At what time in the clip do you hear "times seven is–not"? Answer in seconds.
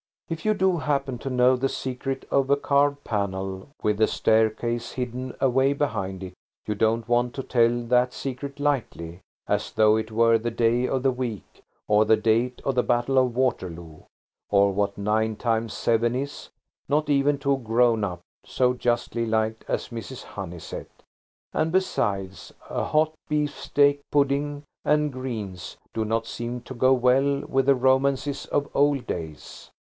15.35-17.09